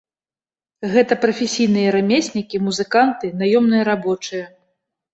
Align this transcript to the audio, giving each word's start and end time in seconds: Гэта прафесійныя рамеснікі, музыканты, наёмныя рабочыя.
Гэта 0.93 1.17
прафесійныя 1.25 1.93
рамеснікі, 1.97 2.65
музыканты, 2.71 3.33
наёмныя 3.45 3.83
рабочыя. 3.95 4.45